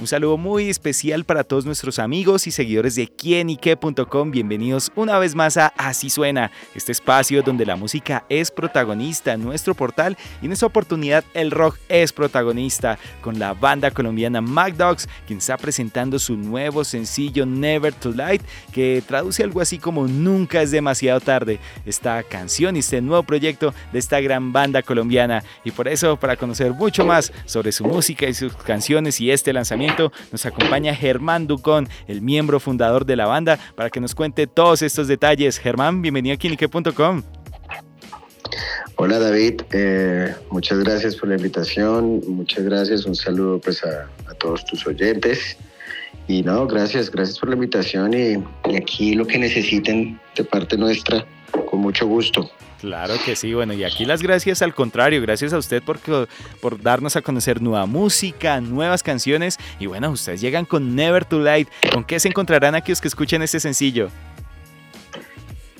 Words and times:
Un 0.00 0.06
saludo 0.06 0.38
muy 0.38 0.70
especial 0.70 1.26
para 1.26 1.44
todos 1.44 1.66
nuestros 1.66 1.98
amigos 1.98 2.46
y 2.46 2.52
seguidores 2.52 2.94
de 2.94 3.06
quienique.com. 3.06 4.30
Bienvenidos 4.30 4.90
una 4.96 5.18
vez 5.18 5.34
más 5.34 5.58
a 5.58 5.74
Así 5.76 6.08
Suena, 6.08 6.50
este 6.74 6.92
espacio 6.92 7.42
donde 7.42 7.66
la 7.66 7.76
música 7.76 8.24
es 8.30 8.50
protagonista 8.50 9.34
en 9.34 9.44
nuestro 9.44 9.74
portal 9.74 10.16
y 10.40 10.46
en 10.46 10.52
esta 10.52 10.64
oportunidad 10.64 11.22
el 11.34 11.50
rock 11.50 11.76
es 11.90 12.14
protagonista 12.14 12.98
con 13.20 13.38
la 13.38 13.52
banda 13.52 13.90
colombiana 13.90 14.40
MacDogs, 14.40 15.06
quien 15.26 15.40
está 15.40 15.58
presentando 15.58 16.18
su 16.18 16.34
nuevo 16.34 16.82
sencillo 16.82 17.44
Never 17.44 17.92
Too 17.92 18.14
Light, 18.14 18.40
que 18.72 19.02
traduce 19.06 19.42
algo 19.42 19.60
así 19.60 19.76
como 19.76 20.08
Nunca 20.08 20.62
es 20.62 20.70
demasiado 20.70 21.20
tarde. 21.20 21.60
Esta 21.84 22.22
canción 22.22 22.74
y 22.74 22.78
este 22.78 23.02
nuevo 23.02 23.22
proyecto 23.22 23.74
de 23.92 23.98
esta 23.98 24.18
gran 24.22 24.50
banda 24.50 24.80
colombiana. 24.80 25.44
Y 25.62 25.72
por 25.72 25.88
eso, 25.88 26.16
para 26.18 26.36
conocer 26.36 26.72
mucho 26.72 27.04
más 27.04 27.34
sobre 27.44 27.70
su 27.70 27.84
música 27.84 28.26
y 28.26 28.32
sus 28.32 28.54
canciones 28.54 29.20
y 29.20 29.30
este 29.30 29.52
lanzamiento, 29.52 29.90
nos 30.32 30.46
acompaña 30.46 30.94
Germán 30.94 31.46
Ducón, 31.46 31.88
el 32.08 32.22
miembro 32.22 32.60
fundador 32.60 33.04
de 33.04 33.16
la 33.16 33.26
banda, 33.26 33.58
para 33.74 33.90
que 33.90 34.00
nos 34.00 34.14
cuente 34.14 34.46
todos 34.46 34.82
estos 34.82 35.08
detalles. 35.08 35.58
Germán, 35.58 36.02
bienvenido 36.02 36.34
a 36.34 36.38
Quinique.com. 36.38 37.22
Hola 38.96 39.18
David, 39.18 39.62
eh, 39.72 40.34
muchas 40.50 40.78
gracias 40.80 41.16
por 41.16 41.30
la 41.30 41.36
invitación, 41.36 42.20
muchas 42.28 42.64
gracias, 42.64 43.06
un 43.06 43.14
saludo 43.14 43.58
pues 43.58 43.82
a, 43.82 44.08
todos 44.38 44.64
tus 44.66 44.86
oyentes. 44.86 45.56
Y 46.28 46.42
no, 46.42 46.66
gracias, 46.66 47.10
gracias 47.10 47.38
por 47.38 47.48
la 47.48 47.54
invitación 47.54 48.12
y 48.14 48.76
aquí 48.76 49.14
lo 49.14 49.26
que 49.26 49.38
necesiten 49.38 50.20
de 50.36 50.44
parte 50.44 50.76
nuestra, 50.76 51.26
con 51.80 51.82
mucho 51.82 52.06
gusto. 52.06 52.50
Claro 52.80 53.14
que 53.24 53.36
sí, 53.36 53.52
bueno, 53.52 53.72
y 53.74 53.84
aquí 53.84 54.04
las 54.04 54.22
gracias 54.22 54.62
al 54.62 54.74
contrario, 54.74 55.20
gracias 55.20 55.52
a 55.52 55.58
usted 55.58 55.82
por, 55.82 55.98
por 56.60 56.80
darnos 56.80 57.16
a 57.16 57.22
conocer 57.22 57.60
nueva 57.60 57.86
música, 57.86 58.60
nuevas 58.60 59.02
canciones 59.02 59.58
y 59.78 59.86
bueno, 59.86 60.10
ustedes 60.10 60.40
llegan 60.40 60.64
con 60.64 60.94
Never 60.94 61.24
Too 61.24 61.40
Late. 61.40 61.68
¿Con 61.92 62.04
qué 62.04 62.18
se 62.18 62.28
encontrarán 62.28 62.74
aquellos 62.74 63.00
que 63.00 63.08
escuchen 63.08 63.42
este 63.42 63.60
sencillo? 63.60 64.08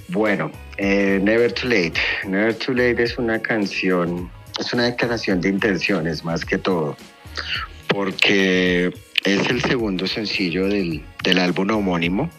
Bueno, 0.08 0.50
eh, 0.76 1.20
Never 1.22 1.52
Too 1.52 1.68
Late. 1.68 2.00
Never 2.26 2.54
Too 2.54 2.74
Late 2.74 3.02
es 3.02 3.16
una 3.16 3.38
canción, 3.38 4.30
es 4.58 4.72
una 4.74 4.84
declaración 4.84 5.40
de 5.40 5.50
intenciones 5.50 6.24
más 6.24 6.44
que 6.44 6.58
todo, 6.58 6.96
porque 7.88 8.92
es 9.24 9.48
el 9.48 9.62
segundo 9.62 10.06
sencillo 10.06 10.68
del, 10.68 11.02
del 11.22 11.38
álbum 11.38 11.70
homónimo 11.70 12.30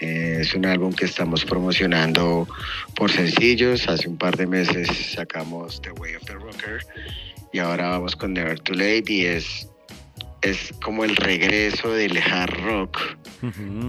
es 0.00 0.54
un 0.54 0.64
álbum 0.64 0.92
que 0.92 1.04
estamos 1.04 1.44
promocionando 1.44 2.48
por 2.96 3.10
sencillos. 3.10 3.86
Hace 3.88 4.08
un 4.08 4.16
par 4.16 4.36
de 4.36 4.46
meses 4.46 4.88
sacamos 5.14 5.80
The 5.82 5.92
Way 5.92 6.16
of 6.16 6.24
the 6.24 6.34
Rocker 6.34 6.86
y 7.52 7.58
ahora 7.58 7.90
vamos 7.90 8.16
con 8.16 8.32
Never 8.32 8.58
Too 8.60 8.74
Late 8.74 9.04
y 9.08 9.26
es, 9.26 9.68
es 10.42 10.72
como 10.82 11.04
el 11.04 11.16
regreso 11.16 11.92
del 11.92 12.16
hard 12.16 12.54
rock, 12.64 12.98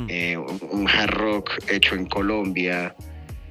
eh, 0.09 0.37
un, 0.37 0.87
hard 0.87 1.13
rock 1.13 1.51
hecho 1.69 1.95
en 1.95 2.05
Colombia 2.05 2.95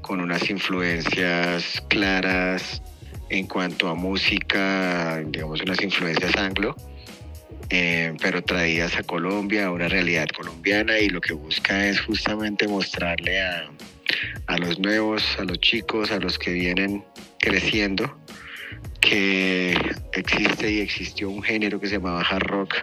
con 0.02 0.20
unas 0.20 0.50
influencias 0.50 1.82
claras 1.88 2.82
en 3.28 3.46
cuanto 3.46 3.88
a 3.88 3.94
música, 3.94 5.22
digamos 5.26 5.62
unas 5.62 5.82
influencias 5.82 6.36
anglo 6.36 6.76
eh, 7.70 8.14
pero 8.20 8.42
traídas 8.42 8.96
a 8.96 9.02
Colombia, 9.02 9.66
a 9.66 9.70
una 9.70 9.88
realidad 9.88 10.26
colombiana 10.36 10.98
y 10.98 11.08
lo 11.08 11.20
que 11.20 11.32
busca 11.32 11.86
es 11.86 12.00
justamente 12.00 12.66
mostrarle 12.66 13.40
a, 13.40 13.70
a 14.46 14.58
los 14.58 14.78
nuevos, 14.78 15.22
a 15.38 15.44
los 15.44 15.58
chicos, 15.60 16.10
a 16.10 16.18
los 16.18 16.38
que 16.38 16.52
vienen 16.52 17.04
creciendo, 17.38 18.18
que 19.00 19.74
existe 20.12 20.70
y 20.70 20.80
existió 20.80 21.30
un 21.30 21.42
género 21.42 21.80
que 21.80 21.86
se 21.86 21.94
llamaba 21.94 22.22
hard 22.22 22.42
rock, 22.42 22.74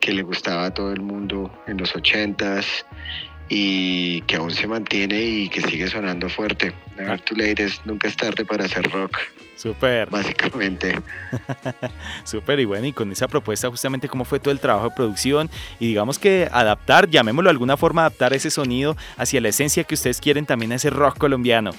que 0.00 0.12
le 0.12 0.22
gustaba 0.22 0.66
a 0.66 0.74
todo 0.74 0.92
el 0.92 1.00
mundo 1.00 1.52
en 1.66 1.78
los 1.78 1.94
ochentas 1.94 2.86
y 3.54 4.22
que 4.22 4.36
aún 4.36 4.50
se 4.50 4.66
mantiene 4.66 5.20
y 5.20 5.48
que 5.50 5.60
sigue 5.60 5.86
sonando 5.86 6.30
fuerte. 6.30 6.72
Never 6.96 7.20
Too 7.20 7.36
Late 7.36 7.64
es 7.64 7.84
nunca 7.84 8.08
es 8.08 8.16
tarde 8.16 8.46
para 8.46 8.64
hacer 8.64 8.90
rock. 8.90 9.18
Súper. 9.56 10.08
Básicamente. 10.08 10.98
Súper, 12.24 12.60
y 12.60 12.64
bueno, 12.64 12.86
y 12.86 12.94
con 12.94 13.12
esa 13.12 13.28
propuesta 13.28 13.68
justamente 13.68 14.08
cómo 14.08 14.24
fue 14.24 14.40
todo 14.40 14.52
el 14.52 14.58
trabajo 14.58 14.88
de 14.88 14.94
producción 14.96 15.50
y 15.78 15.88
digamos 15.88 16.18
que 16.18 16.48
adaptar, 16.50 17.10
llamémoslo 17.10 17.48
de 17.48 17.50
alguna 17.50 17.76
forma, 17.76 18.00
adaptar 18.06 18.32
ese 18.32 18.50
sonido 18.50 18.96
hacia 19.18 19.42
la 19.42 19.50
esencia 19.50 19.84
que 19.84 19.96
ustedes 19.96 20.18
quieren 20.18 20.46
también 20.46 20.72
a 20.72 20.76
ese 20.76 20.88
rock 20.88 21.18
colombiano. 21.18 21.72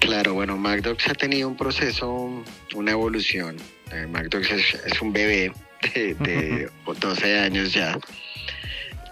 Claro, 0.00 0.34
bueno, 0.34 0.56
MacDogs 0.56 1.06
ha 1.06 1.14
tenido 1.14 1.46
un 1.46 1.56
proceso, 1.56 2.42
una 2.74 2.90
evolución. 2.90 3.56
Eh, 3.92 4.08
MacDogs 4.08 4.50
es, 4.50 5.00
un 5.00 5.12
bebé 5.12 5.52
de, 5.94 6.14
de 6.14 6.68
12 7.00 7.38
años 7.38 7.72
ya, 7.72 7.96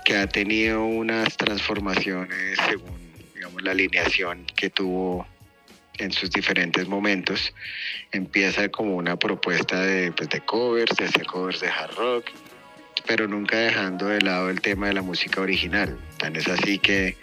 que 0.07 0.17
ha 0.17 0.29
tenido 0.29 0.85
unas 0.85 1.37
transformaciones 1.37 2.57
según, 2.69 2.97
digamos, 3.35 3.61
la 3.65 3.73
alineación 3.73 4.47
que 4.55 4.71
tuvo 4.71 5.27
en 5.99 6.13
sus 6.13 6.31
diferentes 6.31 6.87
momentos. 6.87 7.53
Empieza 8.13 8.69
como 8.69 8.95
una 8.95 9.17
propuesta 9.17 9.81
de, 9.81 10.13
pues, 10.13 10.29
de 10.29 10.41
covers, 10.43 10.97
de 10.97 11.07
hacer 11.07 11.27
covers 11.27 11.59
de 11.59 11.67
hard 11.67 11.97
rock, 11.97 12.27
pero 13.05 13.27
nunca 13.27 13.59
dejando 13.59 14.07
de 14.07 14.21
lado 14.21 14.49
el 14.49 14.61
tema 14.61 14.87
de 14.87 14.93
la 14.93 15.03
música 15.03 15.41
original. 15.41 15.99
Tan 16.19 16.37
es 16.37 16.47
así 16.47 16.79
que, 16.79 17.17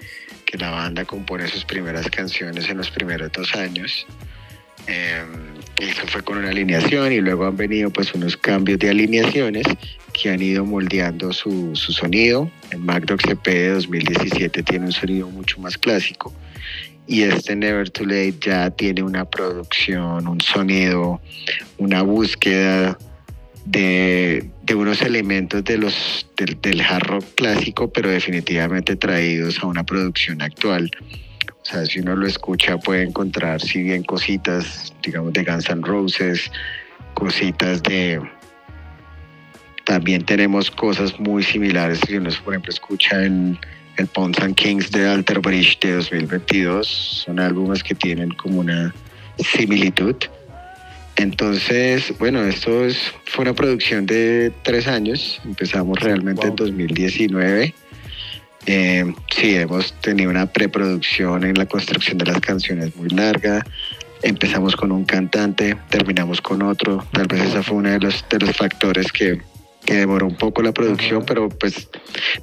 que 0.44 0.58
la 0.58 0.72
banda 0.72 1.06
compone 1.06 1.48
sus 1.48 1.64
primeras 1.64 2.10
canciones 2.10 2.68
en 2.68 2.76
los 2.76 2.92
primeros 2.92 3.32
dos 3.32 3.56
años. 3.56 4.06
Eh, 4.88 5.24
eso 5.80 6.08
fue 6.08 6.22
con 6.22 6.38
una 6.38 6.50
alineación 6.50 7.12
y 7.12 7.20
luego 7.20 7.46
han 7.46 7.58
venido 7.58 7.90
pues 7.90 8.14
unos 8.14 8.38
cambios 8.38 8.80
de 8.80 8.90
alineaciones 8.90 9.66
que 10.14 10.30
han 10.30 10.42
ido 10.42 10.66
moldeando 10.66 11.34
su, 11.34 11.76
su 11.76 11.92
sonido. 11.92 12.50
El 12.72 12.80
MacDoc 12.80 13.22
CP 13.22 13.52
de 13.52 13.70
2017 13.70 14.64
tiene 14.64 14.86
un 14.86 14.92
sonido 14.92 15.30
mucho 15.30 15.60
más 15.60 15.78
clásico 15.78 16.34
y 17.08 17.24
este 17.24 17.56
Never 17.56 17.90
Too 17.90 18.06
Late 18.06 18.36
ya 18.40 18.70
tiene 18.72 19.04
una 19.04 19.26
producción, 19.26 20.28
un 20.28 20.42
sonido, 20.42 21.22
una 21.78 22.02
búsqueda 22.02 22.98
de, 23.66 24.50
unos 24.74 25.02
elementos 25.02 25.64
de 25.64 25.78
los, 25.78 26.28
del, 26.38 26.60
del 26.62 26.82
hard 26.82 27.08
rock 27.08 27.26
clásico, 27.36 27.92
pero 27.92 28.10
definitivamente 28.10 28.96
traídos 28.96 29.60
a 29.60 29.68
una 29.68 29.84
producción 29.84 30.42
actual. 30.42 30.92
O 31.64 31.66
sea, 31.66 31.86
si 31.86 32.00
uno 32.00 32.16
lo 32.16 32.28
escucha 32.28 32.78
puede 32.78 33.04
encontrar, 33.04 33.62
si 33.62 33.84
bien 33.84 34.04
cositas, 34.04 34.94
digamos, 35.02 35.34
de 35.34 35.44
Guns 35.44 35.70
N' 35.70 35.82
Roses, 35.82 36.52
cositas 37.14 37.82
de... 37.84 38.22
También 39.86 40.24
tenemos 40.24 40.72
cosas 40.72 41.20
muy 41.20 41.44
similares. 41.44 42.00
Si 42.06 42.16
uno, 42.16 42.30
por 42.44 42.54
ejemplo, 42.54 42.72
escucha 42.72 43.24
el 43.24 43.58
el 43.98 44.08
Pons 44.08 44.40
and 44.40 44.56
Kings 44.56 44.92
de 44.92 45.08
Alter 45.08 45.40
Bridge 45.40 45.80
de 45.80 45.94
2022. 45.96 46.88
Son 46.88 47.40
álbumes 47.40 47.84
que 47.84 47.96
tienen 47.96 48.32
como 48.32 48.60
una 48.60 48.94
similitud. 49.38 50.16
Entonces, 51.16 52.12
bueno, 52.18 52.44
esto 52.44 52.86
es, 52.86 52.98
fue 53.26 53.44
una 53.44 53.54
producción 53.54 54.06
de 54.06 54.52
tres 54.64 54.88
años. 54.88 55.40
Empezamos 55.46 56.00
realmente 56.00 56.48
en 56.48 56.56
2019. 56.56 57.74
Eh, 58.66 59.14
sí, 59.36 59.56
hemos 59.56 59.94
tenido 60.02 60.30
una 60.30 60.46
preproducción 60.46 61.44
en 61.44 61.58
la 61.58 61.66
construcción 61.66 62.18
de 62.18 62.26
las 62.26 62.40
canciones 62.40 62.96
muy 62.96 63.10
larga. 63.10 63.66
Empezamos 64.22 64.76
con 64.76 64.92
un 64.92 65.04
cantante, 65.04 65.76
terminamos 65.90 66.40
con 66.40 66.62
otro. 66.62 67.06
Tal 67.12 67.28
vez 67.28 67.42
ese 67.42 67.62
fue 67.62 67.78
uno 67.78 67.90
de 67.90 68.00
los, 68.00 68.26
de 68.30 68.40
los 68.40 68.56
factores 68.56 69.12
que, 69.12 69.42
que 69.86 69.96
demoró 69.96 70.28
un 70.28 70.36
poco 70.36 70.62
la 70.62 70.72
producción, 70.72 71.26
pero 71.26 71.50
pues 71.50 71.90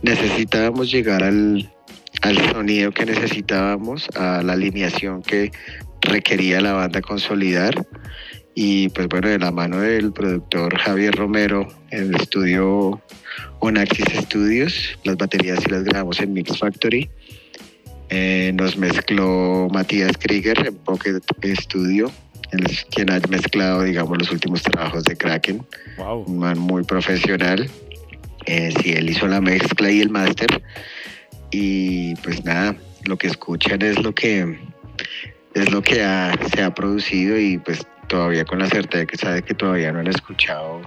necesitábamos 0.02 0.90
llegar 0.90 1.22
al, 1.22 1.72
al 2.20 2.52
sonido 2.52 2.92
que 2.92 3.06
necesitábamos, 3.06 4.08
a 4.14 4.42
la 4.42 4.52
alineación 4.52 5.22
que 5.22 5.52
requería 6.02 6.60
la 6.60 6.74
banda 6.74 7.00
consolidar. 7.00 7.86
Y 8.54 8.88
pues 8.90 9.08
bueno, 9.08 9.28
de 9.28 9.38
la 9.38 9.50
mano 9.50 9.80
del 9.80 10.12
productor 10.12 10.76
Javier 10.78 11.14
Romero 11.14 11.68
en 11.90 12.08
el 12.08 12.16
estudio 12.16 13.00
Onaxis 13.60 14.06
Studios, 14.22 14.98
las 15.04 15.16
baterías 15.16 15.60
y 15.66 15.70
las 15.70 15.84
grabamos 15.84 16.20
en 16.20 16.32
Mix 16.32 16.58
Factory. 16.58 17.08
Eh, 18.08 18.52
nos 18.54 18.76
mezcló 18.76 19.68
Matías 19.72 20.16
Krieger 20.18 20.66
en 20.66 20.74
Pocket 20.76 21.20
Studio 21.54 22.10
quien 22.90 23.10
ha 23.10 23.20
mezclado, 23.28 23.82
digamos, 23.82 24.18
los 24.18 24.30
últimos 24.30 24.62
trabajos 24.62 25.04
de 25.04 25.16
Kraken. 25.16 25.64
Un 26.26 26.38
man 26.38 26.58
muy 26.58 26.82
profesional. 26.82 27.70
Eh, 28.46 28.72
sí, 28.82 28.92
él 28.92 29.10
hizo 29.10 29.26
la 29.26 29.40
mezcla 29.40 29.90
y 29.90 30.00
el 30.00 30.10
máster. 30.10 30.62
Y 31.50 32.14
pues 32.16 32.44
nada, 32.44 32.76
lo 33.04 33.16
que 33.16 33.28
escuchan 33.28 33.82
es 33.82 34.02
lo 34.02 34.14
que 34.14 34.58
es 35.54 35.70
lo 35.72 35.82
que 35.82 35.94
se 35.94 36.62
ha 36.62 36.74
producido 36.74 37.38
y 37.38 37.58
pues 37.58 37.80
todavía 38.10 38.44
con 38.44 38.58
la 38.58 38.66
certeza 38.66 39.06
que 39.06 39.16
sabe 39.16 39.42
que 39.42 39.54
todavía 39.54 39.92
no 39.92 40.00
han 40.00 40.08
escuchado 40.08 40.82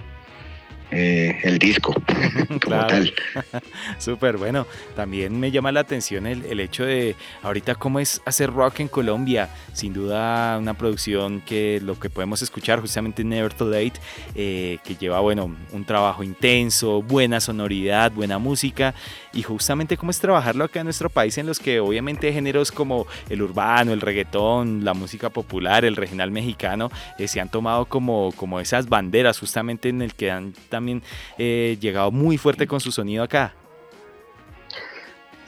eh, 0.90 1.40
el 1.42 1.58
disco 1.58 1.94
como 2.62 2.86
tal. 2.86 3.12
Súper, 3.98 4.36
bueno, 4.36 4.66
también 4.94 5.40
me 5.40 5.50
llama 5.50 5.72
la 5.72 5.80
atención 5.80 6.26
el, 6.26 6.44
el, 6.44 6.60
hecho 6.60 6.84
de 6.84 7.16
ahorita 7.42 7.74
cómo 7.74 7.98
es 7.98 8.20
hacer 8.26 8.52
rock 8.52 8.80
en 8.80 8.88
Colombia, 8.88 9.48
sin 9.72 9.94
duda 9.94 10.58
una 10.58 10.74
producción 10.74 11.40
que 11.40 11.80
lo 11.82 11.98
que 11.98 12.10
podemos 12.10 12.42
escuchar 12.42 12.80
justamente 12.80 13.24
Never 13.24 13.52
Too 13.54 13.70
Late, 13.70 13.94
eh, 14.34 14.78
que 14.84 14.94
lleva, 14.94 15.18
bueno, 15.20 15.56
un 15.72 15.84
trabajo 15.84 16.22
intenso, 16.22 17.02
buena 17.02 17.40
sonoridad, 17.40 18.12
buena 18.12 18.38
música, 18.38 18.94
y 19.34 19.42
justamente 19.42 19.96
cómo 19.96 20.10
es 20.10 20.18
trabajarlo 20.18 20.64
acá 20.64 20.80
en 20.80 20.86
nuestro 20.86 21.10
país 21.10 21.36
en 21.38 21.46
los 21.46 21.58
que 21.58 21.80
obviamente 21.80 22.32
géneros 22.32 22.70
como 22.70 23.06
el 23.28 23.42
urbano, 23.42 23.92
el 23.92 24.00
reggaetón, 24.00 24.84
la 24.84 24.94
música 24.94 25.30
popular, 25.30 25.84
el 25.84 25.96
regional 25.96 26.30
mexicano, 26.30 26.90
eh, 27.18 27.28
se 27.28 27.40
han 27.40 27.50
tomado 27.50 27.86
como, 27.86 28.32
como 28.36 28.60
esas 28.60 28.88
banderas 28.88 29.38
justamente 29.38 29.88
en 29.88 30.02
el 30.02 30.14
que 30.14 30.30
han 30.30 30.54
también 30.68 31.02
eh, 31.36 31.76
llegado 31.80 32.10
muy 32.10 32.38
fuerte 32.38 32.66
con 32.66 32.80
su 32.80 32.92
sonido 32.92 33.24
acá. 33.24 33.54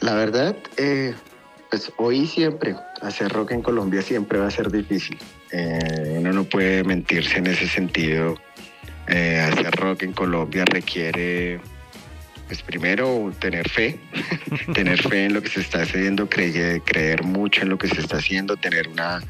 La 0.01 0.13
verdad, 0.13 0.55
eh, 0.77 1.15
pues 1.71 1.91
hoy 1.97 2.27
siempre, 2.27 2.75
hacer 3.01 3.31
rock 3.31 3.51
en 3.51 3.61
Colombia 3.61 4.01
siempre 4.01 4.37
va 4.37 4.47
a 4.47 4.51
ser 4.51 4.69
difícil. 4.69 5.17
Uno 6.09 6.33
no 6.33 6.43
puede 6.43 6.83
mentirse 6.83 7.37
en 7.37 7.47
ese 7.47 7.67
sentido. 7.67 8.35
hacer 9.07 9.71
rock 9.75 10.03
en 10.03 10.13
Colombia 10.13 10.65
requiere, 10.65 11.59
pues 12.47 12.61
primero, 12.61 13.31
tener 13.39 13.69
fe, 13.69 13.99
tener 14.73 15.01
fe 15.01 15.25
en 15.25 15.33
lo 15.33 15.41
que 15.41 15.49
se 15.49 15.61
está 15.61 15.83
haciendo, 15.83 16.27
creer, 16.29 16.81
creer 16.81 17.23
mucho 17.23 17.61
en 17.61 17.69
lo 17.69 17.77
que 17.77 17.87
se 17.87 18.01
está 18.01 18.17
haciendo, 18.17 18.57
tener 18.57 18.87
una 18.87 19.21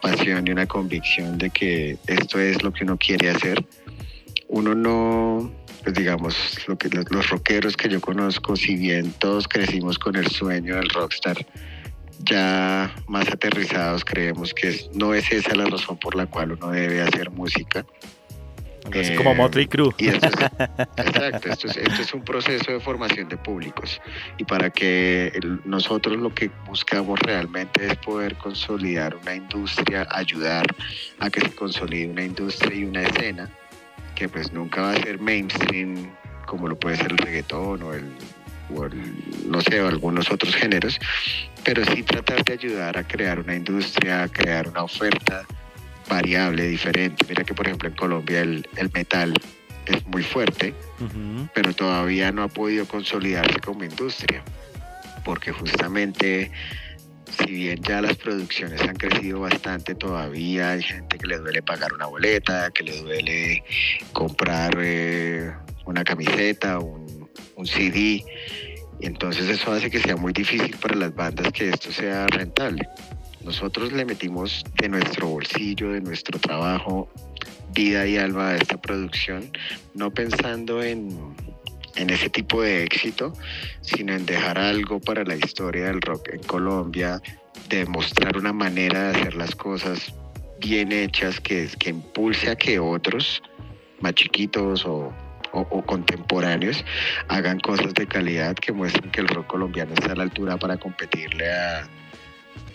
pasión 0.00 0.46
y 0.46 0.50
una 0.50 0.66
convicción 0.66 1.38
de 1.38 1.50
que 1.50 1.98
esto 2.06 2.38
es 2.38 2.62
lo 2.62 2.72
que 2.72 2.84
uno 2.84 2.96
quiere 2.96 3.30
hacer 3.30 3.64
uno 4.48 4.74
no, 4.74 5.52
pues 5.82 5.94
digamos, 5.94 6.36
lo 6.68 6.76
que, 6.78 6.88
los, 6.88 7.30
rockeros 7.30 7.76
que 7.76 7.88
yo 7.88 8.00
conozco, 8.00 8.56
si 8.56 8.76
bien 8.76 9.12
todos 9.18 9.48
crecimos 9.48 9.98
con 9.98 10.16
el 10.16 10.28
sueño 10.28 10.76
del 10.76 10.88
rockstar, 10.90 11.46
ya 12.20 12.94
más 13.08 13.28
aterrizados 13.28 14.04
creemos 14.04 14.54
que 14.54 14.88
no 14.94 15.14
es 15.14 15.30
esa 15.30 15.54
la 15.54 15.66
razón 15.66 15.98
por 15.98 16.14
la 16.14 16.26
cual 16.26 16.52
uno 16.52 16.70
debe 16.70 17.02
hacer 17.02 17.30
música. 17.30 17.84
Es 18.92 19.10
como 19.12 19.32
eh, 19.32 19.34
Motley 19.34 19.66
Crue. 19.66 19.94
exacto, 19.98 21.48
esto 21.50 21.68
es, 21.68 22.14
un 22.14 22.22
proceso 22.22 22.72
de 22.72 22.80
formación 22.80 23.28
de 23.28 23.36
públicos. 23.36 24.00
Y 24.38 24.44
para 24.44 24.70
que 24.70 25.32
nosotros 25.64 26.16
lo 26.16 26.34
que 26.34 26.50
buscamos 26.66 27.18
realmente 27.20 27.86
es 27.86 27.96
poder 27.96 28.36
consolidar 28.36 29.16
una 29.16 29.34
industria, 29.34 30.06
ayudar 30.10 30.66
a 31.18 31.30
que 31.30 31.40
se 31.40 31.54
consolide 31.54 32.10
una 32.10 32.24
industria 32.24 32.74
y 32.74 32.84
una 32.84 33.02
escena 33.02 33.50
que 34.14 34.28
pues 34.28 34.52
nunca 34.52 34.80
va 34.80 34.92
a 34.92 34.96
ser 34.96 35.20
mainstream 35.20 36.10
como 36.46 36.68
lo 36.68 36.76
puede 36.78 36.96
ser 36.96 37.12
el 37.12 37.18
reggaetón 37.18 37.82
o 37.82 37.92
el, 37.92 38.10
no 39.46 39.60
sé, 39.60 39.80
o 39.80 39.88
algunos 39.88 40.30
otros 40.30 40.54
géneros, 40.54 40.98
pero 41.64 41.84
sí 41.84 42.02
tratar 42.02 42.42
de 42.44 42.54
ayudar 42.54 42.96
a 42.96 43.04
crear 43.04 43.38
una 43.40 43.54
industria, 43.54 44.22
a 44.22 44.28
crear 44.28 44.68
una 44.68 44.84
oferta 44.84 45.44
variable, 46.08 46.68
diferente. 46.68 47.24
Mira 47.28 47.44
que 47.44 47.54
por 47.54 47.66
ejemplo 47.66 47.88
en 47.88 47.94
Colombia 47.94 48.40
el, 48.40 48.66
metal 48.92 49.34
es 49.86 50.06
muy 50.06 50.22
fuerte, 50.22 50.74
pero 51.54 51.72
todavía 51.74 52.32
no 52.32 52.42
ha 52.42 52.48
podido 52.48 52.86
consolidarse 52.86 53.60
como 53.60 53.84
industria, 53.84 54.42
porque 55.24 55.52
justamente 55.52 56.50
si 57.38 57.52
bien 57.52 57.82
ya 57.82 58.00
las 58.00 58.16
producciones 58.16 58.80
han 58.82 58.96
crecido 58.96 59.40
bastante, 59.40 59.94
todavía 59.94 60.72
hay 60.72 60.82
gente 60.82 61.18
que 61.18 61.26
le 61.26 61.38
duele 61.38 61.62
pagar 61.62 61.92
una 61.92 62.06
boleta, 62.06 62.70
que 62.70 62.84
le 62.84 63.00
duele 63.00 63.64
comprar 64.12 64.76
eh, 64.80 65.52
una 65.84 66.04
camiseta, 66.04 66.78
un, 66.78 67.28
un 67.56 67.66
CD. 67.66 68.24
Y 68.98 69.06
entonces 69.06 69.48
eso 69.48 69.72
hace 69.72 69.90
que 69.90 69.98
sea 70.00 70.16
muy 70.16 70.32
difícil 70.32 70.76
para 70.78 70.94
las 70.94 71.14
bandas 71.14 71.52
que 71.52 71.68
esto 71.68 71.92
sea 71.92 72.26
rentable. 72.28 72.88
Nosotros 73.46 73.92
le 73.92 74.04
metimos 74.04 74.64
de 74.80 74.88
nuestro 74.88 75.28
bolsillo, 75.28 75.92
de 75.92 76.00
nuestro 76.00 76.36
trabajo, 76.40 77.08
vida 77.72 78.04
y 78.04 78.16
alma 78.16 78.50
a 78.50 78.56
esta 78.56 78.76
producción, 78.76 79.48
no 79.94 80.10
pensando 80.10 80.82
en, 80.82 81.16
en 81.94 82.10
ese 82.10 82.28
tipo 82.28 82.62
de 82.62 82.82
éxito, 82.82 83.32
sino 83.82 84.14
en 84.14 84.26
dejar 84.26 84.58
algo 84.58 84.98
para 84.98 85.22
la 85.22 85.36
historia 85.36 85.86
del 85.86 86.00
rock 86.00 86.30
en 86.32 86.42
Colombia, 86.42 87.22
demostrar 87.68 88.36
una 88.36 88.52
manera 88.52 89.12
de 89.12 89.20
hacer 89.20 89.34
las 89.36 89.54
cosas 89.54 90.12
bien 90.60 90.90
hechas 90.90 91.40
que, 91.40 91.68
que 91.78 91.90
impulse 91.90 92.50
a 92.50 92.56
que 92.56 92.80
otros 92.80 93.40
más 94.00 94.14
chiquitos 94.14 94.84
o, 94.84 95.14
contemporáneos 95.86 96.84
hagan 97.28 97.58
cosas 97.60 97.94
de 97.94 98.06
calidad 98.06 98.54
que 98.56 98.72
muestren 98.72 99.10
que 99.10 99.22
el 99.22 99.28
rock 99.28 99.46
colombiano 99.46 99.94
está 99.94 100.12
a 100.12 100.16
la 100.16 100.24
altura 100.24 100.58
para 100.58 100.76
competirle 100.76 101.50
a, 101.50 101.88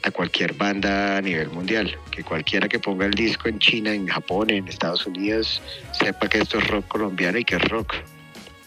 a 0.04 0.12
cualquier 0.12 0.54
banda 0.54 1.18
a 1.18 1.22
nivel 1.22 1.50
mundial. 1.50 1.98
Que 2.12 2.24
cualquiera 2.24 2.68
que 2.68 2.80
ponga 2.80 3.06
el 3.06 3.14
disco 3.14 3.48
en 3.48 3.60
China, 3.60 3.94
en 3.94 4.08
Japón, 4.08 4.50
en 4.50 4.68
Estados 4.68 5.06
Unidos, 5.06 5.62
sepa 5.92 6.28
que 6.28 6.40
esto 6.40 6.58
es 6.58 6.68
rock 6.68 6.88
colombiano 6.88 7.38
y 7.38 7.46
que 7.46 7.56
es 7.56 7.64
rock. 7.70 7.96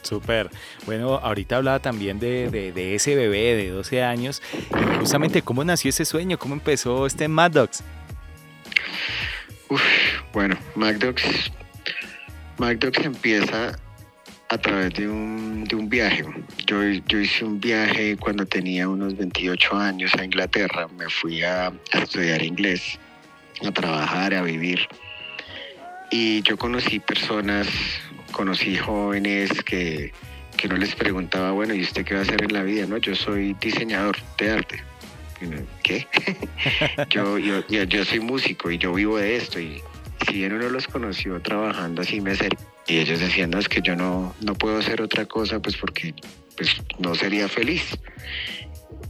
Súper. 0.03 0.51
Bueno, 0.85 1.15
ahorita 1.15 1.57
hablaba 1.57 1.79
también 1.79 2.19
de, 2.21 2.51
de, 2.51 2.95
ese 2.95 3.17
bebé 3.17 3.57
de 3.57 3.71
12 3.71 4.03
años 4.03 4.43
y 4.53 4.99
justamente 4.99 5.41
cómo 5.43 5.65
nació 5.65 5.89
ese 5.89 6.05
sueño, 6.05 6.39
cómo 6.39 6.55
empezó 6.55 7.07
este 7.07 7.27
Mad 7.27 7.53
Dogs. 7.53 7.83
Uf, 9.71 9.83
bueno, 10.33 10.59
Mad 10.75 10.97
Dogs, 10.97 11.51
Mad 12.59 12.77
Dogs 12.77 12.99
empieza 13.05 13.79
a 14.55 14.59
través 14.59 14.95
de 14.95 15.09
un, 15.09 15.65
de 15.65 15.77
un 15.77 15.89
viaje. 15.89 16.25
Yo, 16.67 16.83
yo, 17.09 17.19
hice 17.19 17.45
un 17.45 17.61
viaje 17.61 18.17
cuando 18.17 18.47
tenía 18.47 18.89
unos 18.89 19.17
28 19.17 19.77
años 19.77 20.13
a 20.15 20.25
Inglaterra. 20.25 20.89
Me 20.97 21.09
fui 21.09 21.43
a, 21.43 21.67
a 21.67 21.99
estudiar 21.99 22.43
inglés, 22.43 22.99
a 23.67 23.71
trabajar, 23.71 24.35
a 24.35 24.43
vivir. 24.43 24.81
Y 26.11 26.43
yo 26.43 26.57
conocí 26.57 27.01
personas 27.01 27.67
conocí 28.35 28.77
jóvenes 28.77 29.51
que, 29.65 30.13
que 30.57 30.69
no 30.69 30.77
les 30.77 30.95
preguntaba, 30.95 31.53
bueno, 31.53 31.73
¿y 31.73 31.83
usted 31.83 32.05
qué 32.05 32.15
va 32.15 32.21
a 32.21 32.23
hacer 32.25 32.43
en 32.43 32.53
la 32.53 32.63
vida? 32.63 32.85
No, 32.87 32.99
yo 32.99 33.15
soy 33.15 33.55
diseñador 33.55 34.17
de 34.39 34.51
arte. 34.51 34.83
¿Qué? 35.83 36.07
yo, 37.11 37.39
yo, 37.39 37.63
yo, 37.69 38.05
soy 38.05 38.21
músico 38.21 38.71
y 38.71 38.79
yo 38.79 38.93
vivo 38.93 39.19
de 39.19 39.37
esto. 39.37 39.61
Y 39.61 39.83
si 40.35 40.41
bien 40.41 40.53
uno 40.53 40.69
los 40.69 40.89
conoció 40.89 41.41
trabajando 41.41 42.03
así, 42.03 42.21
me 42.21 42.33
acerqué. 42.33 42.57
Y 42.89 42.99
ellos 42.99 43.21
decían, 43.21 43.51
no, 43.51 43.61
es 43.61 43.69
que 43.69 43.81
yo 43.81 43.95
no, 43.95 44.35
no 44.41 44.57
puedo 44.57 44.79
hacer 44.79 45.01
otra 45.01 45.27
cosa, 45.27 45.63
pues 45.63 45.77
porque 45.77 46.13
pues, 46.57 46.75
no 46.99 47.15
sería 47.15 47.49
feliz. 47.49 47.97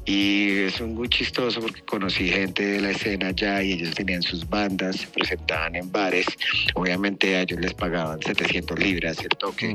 Y 0.05 0.65
es 0.65 0.83
muy 0.83 1.09
chistoso 1.09 1.63
porque 1.63 1.81
conocí 1.81 2.29
gente 2.29 2.63
de 2.63 2.83
la 2.83 2.91
escena 2.91 3.31
ya 3.31 3.63
y 3.63 3.73
ellos 3.73 3.95
tenían 3.95 4.21
sus 4.21 4.47
bandas, 4.47 4.97
se 4.97 5.07
presentaban 5.07 5.75
en 5.77 5.91
bares. 5.91 6.27
Obviamente 6.75 7.37
a 7.37 7.41
ellos 7.41 7.59
les 7.59 7.73
pagaban 7.73 8.21
700 8.21 8.79
libras 8.79 9.19
el 9.21 9.29
toque. 9.29 9.75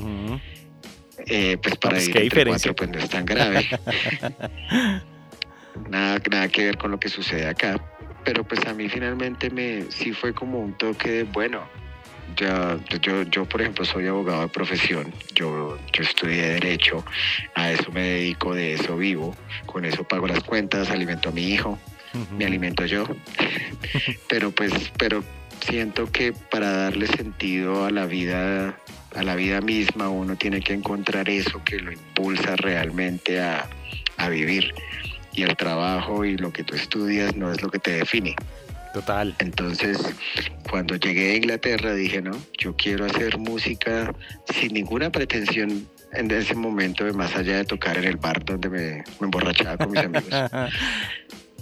Eh, 1.25 1.57
pues 1.63 1.77
para 1.77 1.95
pues, 1.95 2.09
ir 2.09 2.45
cuatro 2.45 2.75
pues 2.75 2.91
no 2.91 2.99
es 2.99 3.09
tan 3.09 3.25
grave. 3.25 3.67
nada, 5.89 6.21
nada 6.29 6.47
que 6.47 6.65
ver 6.65 6.77
con 6.77 6.91
lo 6.91 6.99
que 6.99 7.09
sucede 7.09 7.47
acá. 7.47 7.83
Pero 8.23 8.43
pues 8.43 8.65
a 8.65 8.73
mí 8.73 8.89
finalmente 8.89 9.49
me 9.49 9.83
sí 9.89 10.11
fue 10.13 10.33
como 10.33 10.59
un 10.59 10.73
toque 10.73 11.09
de, 11.11 11.23
bueno, 11.23 11.67
ya, 12.35 12.77
yo, 13.01 13.23
yo, 13.23 13.45
por 13.45 13.61
ejemplo, 13.61 13.85
soy 13.85 14.07
abogado 14.07 14.41
de 14.41 14.47
profesión, 14.49 15.13
yo, 15.33 15.77
yo 15.91 16.03
estudié 16.03 16.53
Derecho, 16.53 17.03
a 17.55 17.71
eso 17.71 17.91
me 17.91 18.01
dedico, 18.01 18.53
de 18.53 18.73
eso 18.73 18.97
vivo, 18.97 19.35
con 19.65 19.85
eso 19.85 20.03
pago 20.03 20.27
las 20.27 20.43
cuentas, 20.43 20.89
alimento 20.89 21.29
a 21.29 21.31
mi 21.31 21.49
hijo, 21.49 21.79
me 22.37 22.45
alimento 22.45 22.85
yo, 22.85 23.05
pero 24.29 24.51
pues, 24.51 24.71
pero 24.97 25.23
siento 25.61 26.11
que 26.11 26.33
para 26.33 26.71
darle 26.71 27.07
sentido 27.07 27.85
a 27.85 27.91
la 27.91 28.05
vida, 28.05 28.77
a 29.15 29.23
la 29.23 29.35
vida 29.35 29.61
misma, 29.61 30.09
uno 30.09 30.35
tiene 30.35 30.61
que 30.61 30.73
encontrar 30.73 31.29
eso 31.29 31.63
que 31.63 31.79
lo 31.79 31.91
impulsa 31.91 32.55
realmente 32.55 33.41
a, 33.41 33.67
a 34.17 34.29
vivir. 34.29 34.73
Y 35.39 35.43
el 35.43 35.55
trabajo 35.55 36.25
y 36.25 36.35
lo 36.35 36.51
que 36.51 36.65
tú 36.65 36.75
estudias 36.75 37.33
no 37.33 37.49
es 37.49 37.61
lo 37.61 37.69
que 37.69 37.79
te 37.79 37.91
define. 37.91 38.35
Total. 38.93 39.33
Entonces, 39.39 39.97
cuando 40.69 40.97
llegué 40.97 41.31
a 41.31 41.35
Inglaterra 41.37 41.93
dije, 41.93 42.21
no, 42.21 42.37
yo 42.57 42.75
quiero 42.75 43.05
hacer 43.05 43.37
música 43.37 44.13
sin 44.53 44.73
ninguna 44.73 45.09
pretensión 45.09 45.87
en 46.11 46.29
ese 46.31 46.55
momento, 46.55 47.05
de 47.05 47.13
más 47.13 47.33
allá 47.37 47.55
de 47.55 47.63
tocar 47.63 47.97
en 47.99 48.03
el 48.03 48.17
bar 48.17 48.43
donde 48.43 48.69
me, 48.69 48.79
me 48.81 49.03
emborrachaba 49.21 49.77
con 49.77 49.91
mis 49.91 50.01
amigos. 50.01 50.25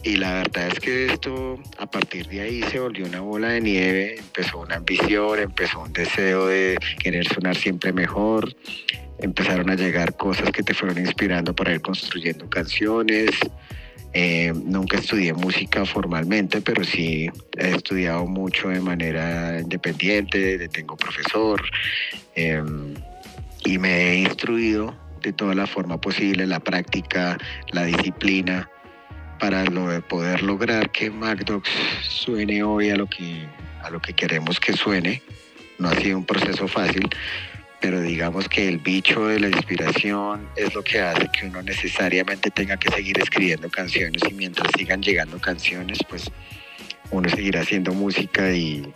Y 0.03 0.15
la 0.15 0.36
verdad 0.36 0.69
es 0.69 0.79
que 0.79 1.07
esto, 1.07 1.60
a 1.77 1.86
partir 1.86 2.27
de 2.27 2.39
ahí, 2.39 2.63
se 2.63 2.79
volvió 2.79 3.05
una 3.05 3.19
bola 3.19 3.50
de 3.50 3.62
nieve, 3.62 4.17
empezó 4.17 4.60
una 4.60 4.75
ambición, 4.75 5.39
empezó 5.39 5.81
un 5.81 5.91
deseo 5.91 6.48
de 6.48 6.77
querer 7.00 7.27
sonar 7.27 7.57
siempre 7.57 7.91
mejor, 7.91 8.55
empezaron 9.20 9.70
a 9.70 9.76
llegar 9.76 10.16
cosas 10.16 10.52
que 10.52 10.64
te 10.64 10.74
fueron 10.74 10.98
inspirando 11.00 11.56
para 11.56 11.74
ir 11.74 11.82
construyendo 11.82 12.50
canciones, 12.50 13.32
eh, 14.14 14.54
nunca 14.66 14.98
estudié 14.98 15.34
música 15.34 15.86
formalmente, 15.86 16.62
pero 16.62 16.84
sí 16.84 17.30
he 17.58 17.76
estudiado 17.76 18.26
mucho 18.26 18.70
de 18.70 18.80
manera 18.80 19.60
independiente, 19.60 20.68
tengo 20.70 20.96
profesor. 20.96 21.62
Em, 22.36 22.96
y 23.66 23.78
me 23.78 24.12
he 24.12 24.16
instruido 24.20 24.96
de 25.22 25.34
toda 25.34 25.54
la 25.54 25.68
forma 25.68 26.00
posible, 26.00 26.48
la 26.48 26.60
práctica, 26.60 27.38
la 27.72 27.84
disciplina, 27.84 28.70
para 29.40 29.66
poder 30.08 30.42
lograr 30.42 30.90
que 30.92 31.12
MacDocs 31.12 31.70
suene 32.02 32.64
hoy 32.64 32.90
a 32.90 32.96
lo 32.96 33.08
que, 33.08 33.46
a 33.84 33.90
lo 33.90 34.00
que 34.00 34.14
queremos 34.14 34.60
que 34.60 34.74
suene. 34.74 35.22
No 35.78 35.90
ha 35.90 35.96
sido 35.96 36.18
un 36.18 36.26
proceso 36.26 36.68
fácil, 36.68 37.08
pero 37.79 38.01
digamos 38.01 38.48
que 38.50 38.67
el 38.67 38.79
bicho 38.79 39.27
de 39.27 39.39
la 39.39 39.50
inspiración 39.50 40.48
es 40.55 40.74
lo 40.74 40.84
que 40.84 41.00
hace 41.00 41.29
que 41.31 41.46
uno 41.46 41.62
necesariamente 41.62 42.50
tenga 42.50 42.77
que 42.77 42.91
seguir 42.91 43.19
escribiendo 43.19 43.69
canciones 43.69 44.22
y 44.29 44.34
mientras 44.34 44.69
sigan 44.77 45.01
llegando 45.01 45.39
canciones, 45.39 46.00
pues 46.10 46.31
uno 47.12 47.29
seguirá 47.29 47.62
haciendo 47.62 47.93
música 47.93 48.51
y, 48.53 48.93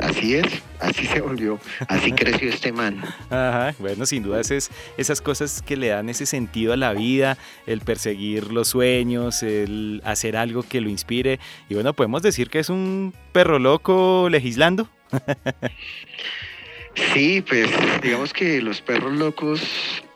así 0.00 0.36
es, 0.36 0.46
así 0.80 1.06
se 1.06 1.20
volvió, 1.20 1.58
así 1.88 2.12
creció 2.16 2.48
este 2.48 2.72
man. 2.72 3.02
Ajá, 3.30 3.74
bueno, 3.78 4.06
sin 4.06 4.22
duda 4.22 4.40
es 4.40 4.70
esas 4.96 5.20
cosas 5.20 5.60
que 5.60 5.76
le 5.76 5.88
dan 5.88 6.08
ese 6.08 6.26
sentido 6.26 6.72
a 6.72 6.76
la 6.76 6.92
vida, 6.92 7.36
el 7.66 7.80
perseguir 7.80 8.52
los 8.52 8.68
sueños, 8.68 9.42
el 9.42 10.00
hacer 10.04 10.36
algo 10.36 10.62
que 10.62 10.80
lo 10.80 10.88
inspire. 10.88 11.38
Y 11.68 11.74
bueno, 11.74 11.92
podemos 11.92 12.22
decir 12.22 12.48
que 12.48 12.60
es 12.60 12.70
un 12.70 13.12
perro 13.32 13.58
loco 13.58 14.28
legislando. 14.30 14.88
Sí, 16.94 17.42
pues 17.46 17.68
digamos 18.02 18.32
que 18.32 18.60
los 18.60 18.80
perros 18.80 19.12
locos 19.12 19.60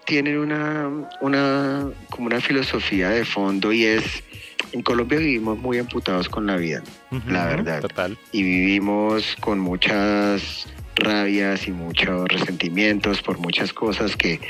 tienen 0.08 0.38
una, 0.38 0.88
una, 1.20 1.90
como 2.08 2.28
una 2.28 2.40
filosofía 2.40 3.10
de 3.10 3.24
fondo 3.24 3.72
y 3.72 3.84
es, 3.84 4.22
en 4.72 4.82
Colombia 4.82 5.18
vivimos 5.18 5.58
muy 5.58 5.78
amputados 5.78 6.28
con 6.28 6.46
la 6.46 6.56
vida, 6.56 6.82
la 7.26 7.46
verdad. 7.46 7.82
Total. 7.82 8.16
Y 8.32 8.42
vivimos 8.42 9.36
con 9.40 9.58
muchas 9.58 10.66
rabias 10.96 11.68
y 11.68 11.72
muchos 11.72 12.26
resentimientos 12.28 13.22
por 13.22 13.38
muchas 13.38 13.72
cosas 13.72 14.16
que 14.16 14.40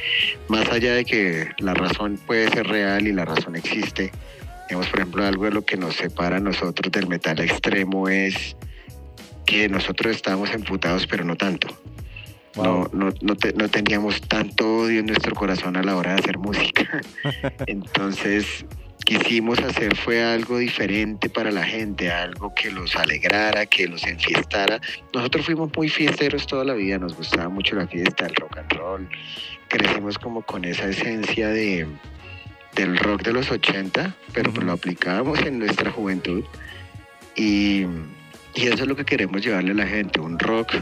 más 0.49 0.69
allá 0.71 0.95
de 0.95 1.05
que 1.05 1.49
la 1.59 1.75
razón 1.75 2.19
puede 2.27 2.49
ser 2.51 2.67
real 2.67 3.07
y 3.07 3.13
la 3.13 3.25
razón 3.25 3.57
existe, 3.57 4.13
digamos 4.69 4.89
por 4.89 5.01
ejemplo 5.01 5.27
algo 5.27 5.45
de 5.45 5.51
lo 5.51 5.65
que 5.65 5.77
nos 5.77 5.97
separa 5.97 6.37
a 6.37 6.41
nosotros 6.41 6.91
del 6.93 7.09
metal 7.09 7.41
extremo 7.41 8.09
es 8.09 8.57
que 9.45 9.69
nosotros 9.69 10.15
estábamos 10.15 10.51
emputados 10.53 11.07
pero 11.07 11.25
no 11.25 11.37
tanto. 11.37 11.69
No, 12.63 12.89
no, 12.93 13.13
no, 13.23 13.69
teníamos 13.69 14.21
tanto 14.23 14.79
odio 14.79 15.01
en 15.01 15.07
nuestro 15.07 15.35
corazón 15.35 15.77
a 15.77 15.83
la 15.83 15.97
hora 15.97 16.15
de 16.15 16.21
hacer 16.21 16.39
música. 16.39 17.01
Entonces, 17.67 18.65
quisimos 19.05 19.59
hacer 19.61 19.97
fue 19.97 20.23
algo 20.23 20.59
diferente 20.59 21.31
para 21.31 21.51
la 21.51 21.65
gente, 21.65 22.11
algo 22.11 22.53
que 22.55 22.71
los 22.71 22.97
alegrara, 22.97 23.67
que 23.67 23.87
los 23.87 24.05
enfiestara. 24.05 24.81
Nosotros 25.15 25.47
fuimos 25.47 25.71
muy 25.77 25.89
fiesteros 25.89 26.47
toda 26.47 26.65
la 26.65 26.75
vida, 26.75 26.99
nos 26.99 27.17
gustaba 27.17 27.49
mucho 27.49 27.77
la 27.77 27.87
fiesta, 27.87 28.27
el 28.27 28.35
rock 28.35 28.59
and 28.59 28.73
roll. 28.73 29.09
Crecimos 29.69 30.19
como 30.19 30.43
con 30.43 30.65
esa 30.65 30.89
esencia 30.89 31.49
de, 31.49 31.87
del 32.75 32.99
rock 32.99 33.23
de 33.23 33.33
los 33.33 33.51
80, 33.51 34.15
pero 34.33 34.53
pues 34.53 34.67
lo 34.67 34.73
aplicábamos 34.73 35.41
en 35.41 35.59
nuestra 35.59 35.91
juventud. 35.91 36.45
Y, 37.37 37.87
y 38.55 38.67
eso 38.67 38.83
es 38.83 38.87
lo 38.89 38.97
que 38.97 39.05
queremos 39.05 39.43
llevarle 39.43 39.71
a 39.71 39.75
la 39.75 39.87
gente, 39.87 40.21
un 40.21 40.39
rock 40.39 40.75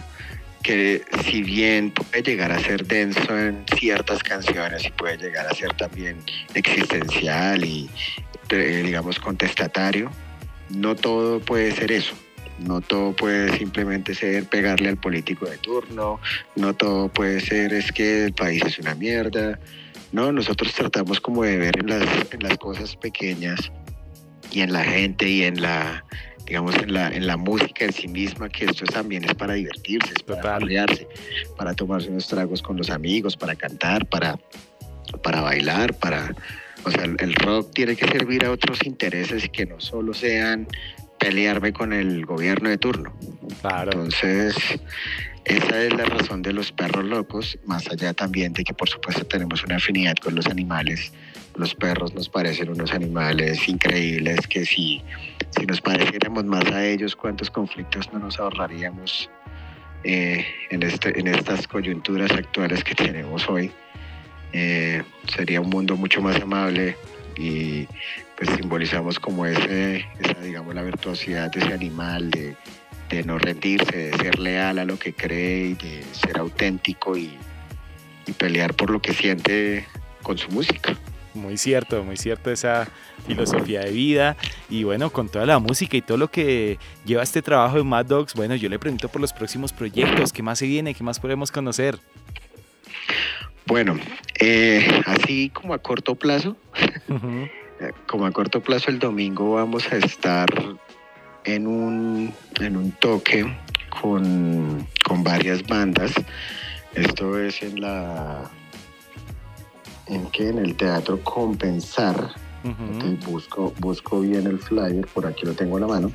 que 0.63 1.03
si 1.25 1.43
bien 1.43 1.91
puede 1.91 2.23
llegar 2.23 2.53
a 2.53 2.59
ser 2.59 2.87
denso 2.87 3.39
en 3.39 3.65
ciertas 3.79 4.23
canciones 4.23 4.85
y 4.85 4.91
puede 4.91 5.17
llegar 5.17 5.47
a 5.47 5.55
ser 5.55 5.73
también 5.75 6.19
existencial 6.55 7.65
y 7.65 7.89
eh, 8.51 8.83
digamos 8.85 9.19
contestatario, 9.19 10.11
no 10.71 10.95
todo 10.95 11.41
puede 11.41 11.73
ser 11.73 11.93
eso. 11.93 12.15
No 12.59 12.81
todo 12.81 13.13
puede 13.15 13.57
simplemente 13.59 14.15
ser 14.15 14.47
pegarle 14.47 14.89
al 14.89 14.97
político 14.97 15.45
de 15.45 15.59
turno, 15.59 16.21
no 16.55 16.73
todo 16.73 17.09
puede 17.09 17.41
ser 17.41 17.75
es 17.75 17.93
que 17.93 18.25
el 18.25 18.33
país 18.33 18.63
es 18.65 18.79
una 18.79 18.95
mierda. 18.95 19.59
No, 20.11 20.33
nosotros 20.33 20.73
tratamos 20.73 21.21
como 21.21 21.43
de 21.43 21.59
ver 21.59 21.79
en 21.81 21.89
las, 21.89 22.33
en 22.33 22.41
las 22.41 22.57
cosas 22.57 22.97
pequeñas 22.97 23.71
y 24.51 24.63
en 24.63 24.73
la 24.73 24.85
gente 24.85 25.29
y 25.29 25.43
en 25.43 25.61
la 25.61 26.03
digamos, 26.47 26.75
en 26.77 26.93
la, 26.93 27.09
en 27.09 27.27
la 27.27 27.37
música 27.37 27.85
en 27.85 27.93
sí 27.93 28.09
misma, 28.09 28.49
que 28.49 28.67
esto 28.67 28.85
también 28.87 29.25
es 29.25 29.35
para 29.35 29.55
divertirse, 29.55 30.13
es 30.15 30.23
para 30.23 30.59
rodearse, 30.59 31.09
para 31.57 31.75
tomarse 31.75 32.09
unos 32.09 32.29
tragos 32.29 32.63
con 32.63 32.77
los 32.77 32.91
amigos, 32.91 33.37
para 33.37 33.55
cantar, 33.55 34.07
para, 34.07 34.39
para 35.23 35.41
bailar, 35.41 35.95
para... 35.95 36.35
O 36.85 36.91
sea, 36.91 37.03
el 37.03 37.35
rock 37.35 37.73
tiene 37.75 37.97
que 37.97 38.07
servir 38.07 38.45
a 38.45 38.53
otros 38.53 38.79
intereses 38.85 39.49
que 39.49 39.67
no 39.67 39.81
solo 39.81 40.15
sean 40.15 40.69
pelearme 41.19 41.73
con 41.73 41.93
el 41.93 42.25
gobierno 42.25 42.69
de 42.69 42.79
turno. 42.79 43.13
Claro. 43.61 43.91
Entonces, 43.93 44.55
esa 45.45 45.83
es 45.83 45.95
la 45.95 46.05
razón 46.05 46.43
de 46.43 46.53
los 46.53 46.73
perros 46.73 47.05
locos, 47.05 47.59
más 47.65 47.89
allá 47.89 48.13
también 48.13 48.53
de 48.53 48.65
que 48.65 48.75
por 48.75 48.89
supuesto 48.89 49.25
tenemos 49.25 49.65
una 49.65 49.77
afinidad 49.77 50.15
con 50.17 50.35
los 50.35 50.47
animales. 50.47 51.13
Los 51.57 51.75
perros 51.75 52.15
nos 52.15 52.29
parecen 52.29 52.69
unos 52.69 52.93
animales 52.93 53.69
increíbles 53.69 54.47
que 54.47 54.67
si 54.67 55.03
si 55.59 55.65
nos 55.67 55.81
pareciéramos 55.81 56.45
más 56.45 56.67
a 56.67 56.85
ellos, 56.85 57.17
cuántos 57.17 57.51
conflictos 57.51 58.13
no 58.13 58.19
nos 58.19 58.39
ahorraríamos 58.39 59.31
eh, 60.05 60.45
en, 60.71 60.83
este, 60.83 61.19
en 61.19 61.29
estas 61.29 61.67
coyunturas 61.67 62.31
actuales 62.31 62.85
que 62.85 62.95
tenemos 62.95 63.49
hoy. 63.49 63.71
Eh, 64.53 65.03
sería 65.35 65.61
un 65.61 65.71
mundo 65.71 65.97
mucho 65.97 66.21
más 66.21 66.41
amable 66.41 66.97
y 67.37 67.87
pues 68.37 68.51
simbolizamos 68.57 69.19
como 69.19 69.47
ese, 69.47 70.07
esa, 70.21 70.41
digamos, 70.41 70.75
la 70.75 70.83
virtuosidad 70.83 71.51
de 71.51 71.61
ese 71.61 71.73
animal, 71.73 72.31
de, 72.31 72.55
de 73.09 73.25
no 73.25 73.39
rendirse, 73.39 73.97
de 73.97 74.17
ser 74.19 74.39
leal 74.39 74.79
a 74.79 74.85
lo 74.85 74.99
que 74.99 75.15
cree 75.15 75.75
de 75.75 76.05
ser 76.13 76.39
auténtico 76.39 77.17
y, 77.17 77.31
y 78.27 78.33
pelear 78.33 78.75
por 78.75 78.91
lo 78.91 79.01
que 79.01 79.15
siente 79.15 79.87
con 80.23 80.37
su 80.37 80.51
música. 80.51 80.97
Muy 81.37 81.59
cierto, 81.59 82.03
muy 82.03 82.17
cierto 82.17 82.51
esa 82.51 82.89
filosofía 83.27 83.81
de 83.81 83.91
vida 83.91 84.37
y 84.71 84.85
bueno, 84.85 85.11
con 85.11 85.29
toda 85.29 85.45
la 85.45 85.59
música 85.59 85.97
y 85.97 86.03
todo 86.03 86.17
lo 86.17 86.29
que 86.29 86.79
lleva 87.05 87.23
este 87.23 87.43
trabajo 87.43 87.77
de 87.77 87.85
Mad 87.85 88.07
Dogs, 88.07 88.35
bueno, 88.35 88.55
yo 88.57 88.69
le 88.69 88.79
pregunto 88.79 89.09
por 89.09 89.21
los 89.21 89.33
próximos 89.33 89.73
proyectos, 89.73 90.33
¿qué 90.33 90.43
más 90.43 90.59
se 90.59 90.67
viene? 90.67 90.95
¿Qué 90.95 91.05
más 91.05 91.21
podemos 91.21 91.53
conocer? 91.53 91.99
Bueno, 93.67 93.99
eh, 94.41 95.03
así 95.07 95.51
como 95.51 95.75
a 95.75 95.79
corto 95.79 96.15
plazo, 96.15 96.57
como 98.07 98.27
a 98.27 98.31
corto 98.31 98.61
plazo 98.61 98.91
el 98.91 98.99
domingo 98.99 99.53
vamos 99.53 99.93
a 99.93 99.97
estar 99.97 100.49
en 101.45 101.67
un, 101.67 102.33
en 102.61 102.77
un 102.77 102.93
toque 102.93 103.45
con, 104.01 104.87
con 105.05 105.23
varias 105.23 105.67
bandas. 105.67 106.13
Esto 106.95 107.39
es 107.39 107.63
en 107.63 107.81
la 107.83 108.51
en 110.07 110.27
que 110.27 110.49
en 110.49 110.59
el 110.59 110.77
teatro 110.77 111.23
Compensar 111.23 112.31
busco, 113.27 113.73
busco 113.79 114.21
bien 114.21 114.47
el 114.47 114.59
flyer, 114.59 115.07
por 115.07 115.27
aquí 115.27 115.47
lo 115.47 115.55
tengo 115.55 115.77
en 115.77 115.83
la 115.83 115.89
mano. 115.89 116.13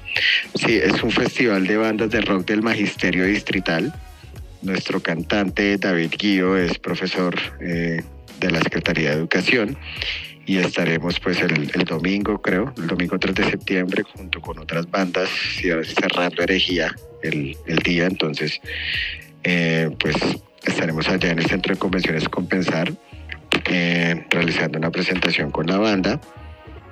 Sí, 0.55 0.75
es 0.75 1.01
un 1.03 1.11
festival 1.11 1.65
de 1.65 1.77
bandas 1.77 2.09
de 2.09 2.21
rock 2.21 2.45
del 2.45 2.61
Magisterio 2.61 3.25
Distrital. 3.25 3.93
Nuestro 4.61 5.01
cantante 5.01 5.77
David 5.77 6.11
Guío 6.17 6.57
es 6.57 6.77
profesor 6.77 7.35
eh, 7.61 8.03
de 8.39 8.51
la 8.51 8.59
Secretaría 8.61 9.11
de 9.11 9.15
Educación 9.17 9.77
y 10.45 10.57
estaremos 10.57 11.19
pues 11.19 11.39
el, 11.41 11.85
domingo, 11.85 12.41
creo, 12.41 12.73
el 12.77 12.87
domingo 12.87 13.17
3 13.17 13.35
de 13.35 13.49
septiembre 13.51 14.03
junto 14.03 14.41
con 14.41 14.59
otras 14.59 14.89
bandas 14.89 15.29
cerrando 15.83 16.43
herejía 16.43 16.95
el, 17.23 17.55
el 17.65 17.77
día. 17.77 18.05
Entonces, 18.05 18.59
eh, 19.43 19.89
pues 19.99 20.15
estaremos 20.63 21.07
allá 21.07 21.31
en 21.31 21.39
el 21.39 21.45
Centro 21.45 21.73
de 21.73 21.79
Convenciones 21.79 22.27
Compensar. 22.29 22.91
Eh, 23.73 24.25
realizando 24.29 24.77
una 24.77 24.91
presentación 24.91 25.49
con 25.49 25.65
la 25.67 25.77
banda 25.77 26.19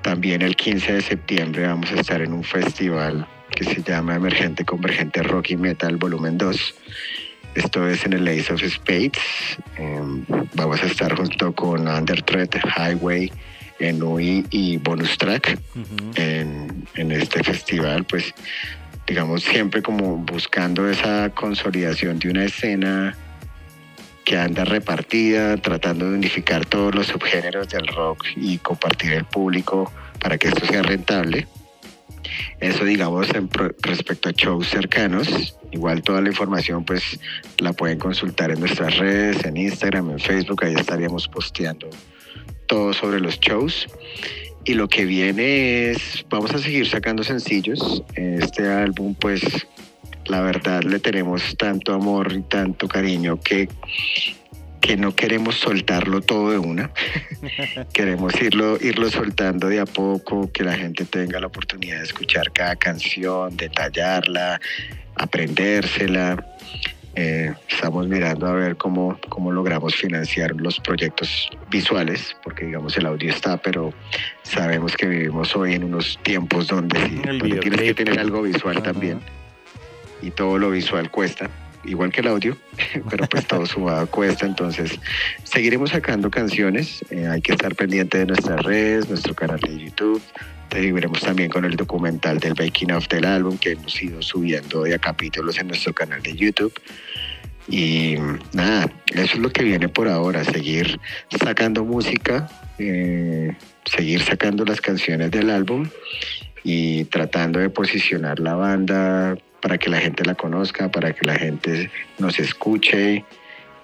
también 0.02 0.42
el 0.42 0.56
15 0.56 0.94
de 0.94 1.02
septiembre 1.02 1.68
vamos 1.68 1.92
a 1.92 2.00
estar 2.00 2.22
en 2.22 2.32
un 2.32 2.44
festival 2.44 3.28
que 3.52 3.66
se 3.66 3.84
llama 3.84 4.16
Emergente 4.16 4.64
Convergente 4.64 5.22
Rock 5.24 5.52
y 5.52 5.58
Metal 5.58 5.98
Volumen 5.98 6.38
2. 6.38 6.76
Esto 7.56 7.88
es 7.88 8.06
en 8.06 8.14
el 8.14 8.28
Ace 8.28 8.54
of 8.54 8.62
Spades. 8.64 9.20
Em, 9.78 10.24
vamos 10.54 10.82
a 10.82 10.86
estar 10.86 11.14
junto 11.16 11.54
con 11.54 11.88
Under 11.88 12.22
Threat, 12.22 12.56
Highway, 12.78 13.32
Enui 13.80 14.46
y 14.52 14.78
Bonus 14.78 15.18
Track 15.18 15.60
en, 16.16 16.88
en 16.96 17.12
este 17.12 17.44
festival. 17.44 18.06
Pues 18.06 18.34
digamos 19.06 19.44
siempre 19.44 19.82
como 19.82 20.18
buscando 20.18 20.90
esa 20.90 21.30
consolidación 21.32 22.20
de 22.20 22.30
una 22.30 22.46
escena 22.46 23.18
que 24.30 24.38
anda 24.38 24.64
repartida, 24.64 25.58
tratando 25.58 26.08
de 26.08 26.16
unificar 26.16 26.64
todos 26.64 26.94
los 26.94 27.08
subgéneros 27.08 27.68
del 27.70 27.88
rock 27.88 28.28
y 28.36 28.60
compartir 28.60 29.14
el 29.14 29.26
público 29.26 29.92
para 30.20 30.38
que 30.38 30.50
esto 30.50 30.68
sea 30.68 30.84
rentable. 30.84 31.48
Eso 32.60 32.86
digamos 32.86 33.28
respecto 33.82 34.30
a 34.30 34.32
shows 34.32 34.70
cercanos. 34.70 35.58
Igual 35.72 36.04
toda 36.04 36.22
la 36.22 36.30
información 36.30 36.86
pues 36.86 37.20
la 37.58 37.74
pueden 37.74 37.98
consultar 37.98 38.52
en 38.52 38.60
nuestras 38.60 39.00
redes, 39.00 39.44
en 39.46 39.58
Instagram, 39.58 40.12
en 40.12 40.20
Facebook, 40.20 40.64
ahí 40.64 40.76
estaríamos 40.76 41.28
posteando 41.28 41.90
todo 42.68 42.94
sobre 42.94 43.20
los 43.20 43.40
shows. 43.40 43.88
Y 44.64 44.76
lo 44.76 44.88
que 44.90 45.06
viene 45.06 45.90
es, 45.90 46.24
vamos 46.30 46.54
a 46.54 46.60
seguir 46.60 46.88
sacando 46.88 47.24
sencillos. 47.24 48.04
Este 48.14 48.70
álbum 48.70 49.16
pues 49.16 49.42
la 50.30 50.42
verdad 50.42 50.84
le 50.84 51.00
tenemos 51.00 51.58
tanto 51.58 51.94
amor 51.94 52.32
y 52.32 52.42
tanto 52.42 52.88
cariño 52.88 53.40
que 53.40 53.68
que 54.80 54.98
no 54.98 55.14
queremos 55.14 55.56
soltarlo 55.56 56.22
todo 56.22 56.52
de 56.52 56.58
una. 56.58 56.90
queremos 57.94 58.34
irlo, 58.42 58.78
irlo 58.82 59.10
soltando 59.10 59.68
de 59.68 59.80
a 59.80 59.86
poco, 59.86 60.52
que 60.52 60.64
la 60.64 60.74
gente 60.74 61.06
tenga 61.06 61.40
la 61.40 61.48
oportunidad 61.48 61.98
de 61.98 62.06
escuchar 62.06 62.52
cada 62.52 62.76
canción, 62.76 63.56
detallarla, 63.56 64.60
aprendérsela. 65.16 66.44
Eh, 67.16 67.54
estamos 67.68 68.08
mirando 68.08 68.48
a 68.48 68.54
ver 68.54 68.78
cómo, 68.78 69.20
cómo 69.28 69.52
logramos 69.52 69.96
financiar 69.96 70.56
los 70.56 70.80
proyectos 70.80 71.50
visuales, 71.70 72.36
porque 72.44 72.66
digamos 72.66 72.96
el 72.98 73.08
audio 73.08 73.30
está, 73.30 73.58
pero 73.58 73.94
sabemos 74.44 74.96
que 74.96 75.08
vivimos 75.08 75.56
hoy 75.56 75.74
en 75.74 75.84
unos 75.84 76.18
tiempos 76.24 76.68
donde, 76.68 77.00
tienes 77.42 77.82
que 77.82 77.94
tener 77.94 78.20
algo 78.20 78.44
visual 78.44 78.82
también. 78.82 79.20
Y 80.22 80.32
todo 80.32 80.58
lo 80.58 80.72
visual 80.72 81.10
cuesta 81.10 81.50
igual 81.86 82.12
que 82.12 82.22
el 82.22 82.28
audio, 82.28 82.58
pero 83.10 83.26
pues 83.28 83.46
todo 83.48 83.66
sumado 83.66 84.08
cuesta, 84.08 84.46
entonces 84.46 85.00
seguiremos 85.44 85.92
sacando 85.92 86.30
canciones, 86.30 87.04
eh, 87.10 87.28
hay 87.28 87.42
que 87.42 87.54
estar 87.54 87.76
pendiente 87.76 88.20
de 88.20 88.26
nuestras 88.28 88.62
redes, 88.64 89.10
nuestro 89.10 89.34
canal 89.34 89.60
de 89.60 89.78
YouTube, 89.78 90.22
seguiremos 90.72 91.22
también 91.22 91.50
con 91.50 91.66
el 91.66 91.76
documental 91.76 92.40
del 92.40 92.54
making 92.58 92.92
of 92.92 93.08
del 93.08 93.26
álbum 93.26 93.58
que 93.58 93.72
hemos 93.72 94.02
ido 94.02 94.22
subiendo 94.22 94.84
de 94.84 94.96
a 94.96 95.00
capítulos 95.00 95.58
en 95.58 95.68
nuestro 95.68 95.94
canal 95.94 96.22
de 96.22 96.36
YouTube. 96.36 96.74
Y 97.68 98.16
nada, 98.52 98.92
eso 99.14 99.34
es 99.36 99.40
lo 99.40 99.52
que 99.52 99.64
viene 99.64 99.90
por 99.90 100.08
ahora, 100.08 100.44
seguir 100.44 101.00
sacando 101.40 101.86
música, 101.86 102.50
eh, 102.80 103.56
seguir 103.86 104.22
sacando 104.24 104.66
las 104.66 104.82
canciones 104.82 105.30
del 105.30 105.52
álbum 105.52 105.88
y 106.64 107.06
tratando 107.06 107.60
de 107.60 107.70
posicionar 107.70 108.40
la 108.40 108.56
banda 108.56 109.38
para 109.62 109.78
que 109.78 109.90
la 109.90 110.00
gente 110.00 110.24
la 110.26 110.36
conozca, 110.36 110.90
para 110.90 111.14
que 111.14 111.26
la 111.26 111.36
gente 111.36 111.92
nos 112.18 112.40
escuche 112.40 113.26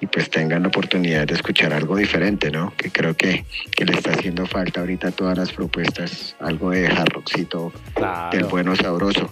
y 0.02 0.08
pues 0.08 0.30
tengan 0.30 0.64
la 0.64 0.68
oportunidad 0.68 1.28
de 1.28 1.36
escuchar 1.36 1.74
algo 1.74 1.96
diferente, 1.96 2.52
¿no? 2.52 2.74
Que 2.76 2.92
creo 2.92 3.16
que, 3.16 3.46
que 3.76 3.86
le 3.86 3.94
está 3.94 4.12
haciendo 4.12 4.46
falta 4.46 4.82
ahorita 4.82 5.10
a 5.10 5.12
todas 5.12 5.38
las 5.38 5.52
propuestas, 5.52 6.36
algo 6.40 6.72
de 6.72 6.88
hard 6.88 7.10
rockcito, 7.10 7.72
del 8.32 8.46
bueno 8.46 8.76
sabroso. 8.76 9.30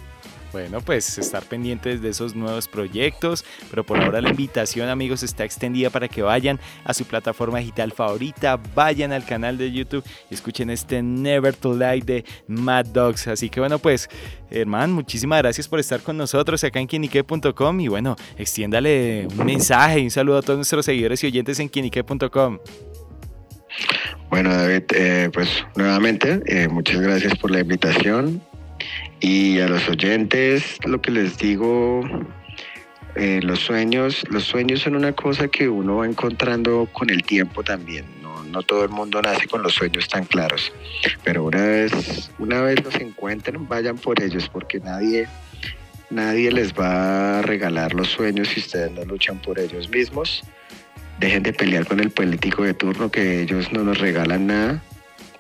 Bueno, 0.54 0.82
pues 0.82 1.18
estar 1.18 1.44
pendientes 1.44 2.04
de 2.04 2.10
esos 2.10 2.36
nuevos 2.36 2.68
proyectos, 2.68 3.44
pero 3.72 3.84
por 3.84 4.00
ahora 4.00 4.22
la 4.22 4.30
invitación 4.30 4.88
amigos 4.88 5.24
está 5.24 5.44
extendida 5.44 5.90
para 5.90 6.08
que 6.08 6.22
vayan 6.22 6.60
a 6.84 6.94
su 6.94 7.06
plataforma 7.06 7.58
digital 7.58 7.92
favorita, 7.92 8.60
vayan 8.76 9.12
al 9.12 9.26
canal 9.26 9.58
de 9.58 9.72
YouTube 9.72 10.04
y 10.30 10.36
escuchen 10.36 10.70
este 10.70 11.02
Never 11.02 11.56
to 11.56 11.74
Lie 11.74 12.02
de 12.02 12.24
Mad 12.46 12.86
Dogs. 12.86 13.28
Así 13.28 13.50
que 13.50 13.62
bueno, 13.62 13.80
pues 13.80 14.08
hermano, 14.52 14.94
muchísimas 14.94 15.40
gracias 15.40 15.68
por 15.68 15.80
estar 15.80 16.02
con 16.02 16.18
nosotros 16.18 16.64
acá 16.64 16.80
en 16.80 16.86
quienique.com 16.86 17.80
y 17.80 17.88
bueno, 17.88 18.16
extiéndale 18.38 19.28
un 19.36 19.46
mensaje 19.48 20.02
y 20.02 20.04
un 20.04 20.12
saludo 20.12 20.38
a 20.38 20.42
todos 20.44 20.58
nuestros 20.58 20.86
seguidores 20.86 21.24
y 21.24 21.28
oyentes 21.28 21.60
en 21.60 21.68
quienique.com. 21.68 22.60
Bueno, 24.30 24.54
David, 24.54 24.84
eh, 24.96 25.32
pues 25.34 25.50
nuevamente, 25.76 26.42
eh, 26.46 26.68
muchas 26.68 27.02
gracias 27.02 27.36
por 27.40 27.50
la 27.50 27.62
invitación. 27.62 28.40
Y 29.24 29.62
a 29.62 29.70
los 29.70 29.88
oyentes, 29.88 30.78
lo 30.84 31.02
que 31.02 31.10
les 31.10 31.38
digo, 31.38 32.04
eh, 33.16 33.40
los 33.42 33.62
sueños, 33.62 34.22
los 34.30 34.44
sueños 34.44 34.82
son 34.82 34.98
una 34.98 35.14
cosa 35.14 35.48
que 35.48 35.70
uno 35.70 35.96
va 35.96 36.06
encontrando 36.06 36.90
con 36.92 37.10
el 37.10 37.24
tiempo 37.24 37.64
también. 37.64 38.04
No, 38.22 38.44
no 38.44 38.64
todo 38.64 38.84
el 38.84 38.90
mundo 38.90 39.22
nace 39.22 39.48
con 39.48 39.64
los 39.64 39.76
sueños 39.76 40.10
tan 40.10 40.26
claros, 40.26 40.74
pero 41.24 41.46
una 41.46 41.64
vez, 41.64 42.32
una 42.38 42.64
vez 42.64 42.84
los 42.84 42.96
encuentren, 42.96 43.66
vayan 43.66 43.98
por 43.98 44.22
ellos, 44.22 44.50
porque 44.50 44.82
nadie, 44.82 45.30
nadie 46.10 46.52
les 46.52 46.74
va 46.74 47.40
a 47.40 47.42
regalar 47.44 47.94
los 47.94 48.10
sueños 48.10 48.50
si 48.50 48.60
ustedes 48.60 48.92
no 48.92 49.06
luchan 49.06 49.38
por 49.42 49.58
ellos 49.58 49.88
mismos. 49.90 50.44
Dejen 51.22 51.44
de 51.44 51.54
pelear 51.54 51.88
con 51.88 52.02
el 52.02 52.10
político 52.10 52.64
de 52.64 52.74
turno, 52.74 53.10
que 53.10 53.42
ellos 53.42 53.72
no 53.72 53.86
nos 53.86 54.00
regalan 54.00 54.48
nada 54.48 54.84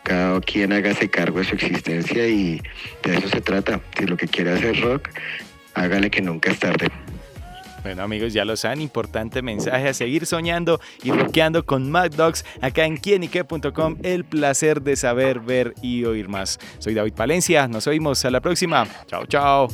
cada 0.04 0.40
quien 0.42 0.74
hágase 0.74 1.10
cargo 1.10 1.40
de 1.40 1.46
su 1.46 1.56
existencia 1.56 2.28
y 2.28 2.62
de 3.04 3.18
eso 3.18 3.30
se 3.30 3.42
trata. 3.42 3.80
Si 3.98 4.06
lo 4.06 4.18
que 4.18 4.28
quiere 4.28 4.52
hacer 4.52 4.80
rock, 4.82 5.10
hágale 5.74 6.10
que 6.10 6.22
nunca 6.22 6.52
es 6.52 6.60
tarde. 6.60 6.88
Bueno 7.84 8.02
amigos, 8.02 8.32
ya 8.32 8.46
lo 8.46 8.56
saben, 8.56 8.80
importante 8.80 9.42
mensaje 9.42 9.90
a 9.90 9.94
seguir 9.94 10.26
soñando 10.26 10.80
y 11.04 11.12
rockeando 11.12 11.66
con 11.66 11.92
Mad 11.92 12.12
Dogs 12.12 12.46
acá 12.62 12.86
en 12.86 12.96
quienique.com. 12.96 13.98
El 14.04 14.24
placer 14.24 14.82
de 14.82 14.96
saber, 14.96 15.42
ver 15.42 15.74
y 15.82 16.06
oír 16.06 16.30
más. 16.30 16.60
Soy 16.80 16.94
David 16.94 17.14
Palencia, 17.14 17.68
nos 17.68 17.86
oímos 17.88 18.24
a 18.24 18.32
la 18.32 18.40
próxima. 18.40 18.88
Chao, 19.08 19.26
chao. 19.26 19.68